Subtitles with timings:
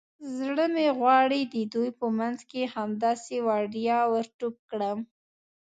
[0.37, 4.99] زړه مې غواړي د دوی په منځ کې همداسې وړیا ور ټوپ کړم.